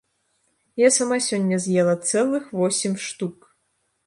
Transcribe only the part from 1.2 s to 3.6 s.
сёння з'ела цэлых восем штук!